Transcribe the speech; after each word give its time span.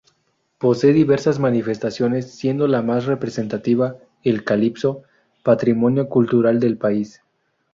Posee 0.57 0.93
diversas 0.93 1.37
manifestaciones, 1.37 2.31
siendo 2.33 2.67
la 2.67 2.81
más 2.81 3.05
representativa 3.05 3.97
el 4.23 4.43
calipso, 4.43 5.03
patrimonio 5.43 6.09
cultural 6.09 6.59
del 6.59 6.75
país. 6.79 7.21